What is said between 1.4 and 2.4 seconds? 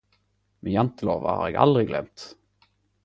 har eg aldri gløymt!